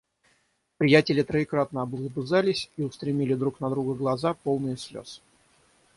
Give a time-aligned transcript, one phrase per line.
[0.79, 5.21] Приятели троекратно облобызались и устремили друг на друга глаза, полные слёз.